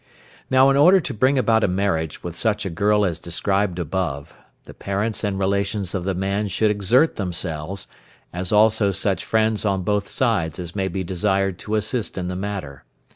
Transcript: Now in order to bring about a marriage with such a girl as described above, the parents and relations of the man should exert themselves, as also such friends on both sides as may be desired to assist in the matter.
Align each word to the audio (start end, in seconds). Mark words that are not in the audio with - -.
Now 0.49 0.71
in 0.71 0.77
order 0.77 0.99
to 0.99 1.13
bring 1.13 1.37
about 1.37 1.63
a 1.63 1.67
marriage 1.67 2.23
with 2.23 2.35
such 2.35 2.65
a 2.65 2.71
girl 2.71 3.05
as 3.05 3.19
described 3.19 3.77
above, 3.77 4.33
the 4.63 4.73
parents 4.73 5.23
and 5.23 5.37
relations 5.37 5.93
of 5.93 6.05
the 6.05 6.15
man 6.15 6.47
should 6.47 6.71
exert 6.71 7.17
themselves, 7.17 7.85
as 8.33 8.51
also 8.51 8.89
such 8.91 9.23
friends 9.23 9.63
on 9.63 9.83
both 9.83 10.07
sides 10.07 10.57
as 10.57 10.75
may 10.75 10.87
be 10.87 11.03
desired 11.03 11.59
to 11.59 11.75
assist 11.75 12.17
in 12.17 12.25
the 12.25 12.35
matter. 12.35 12.83